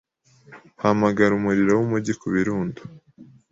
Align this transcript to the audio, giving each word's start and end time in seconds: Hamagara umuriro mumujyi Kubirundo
Hamagara 0.81 1.31
umuriro 1.35 1.73
mumujyi 1.79 2.13
Kubirundo 2.21 2.79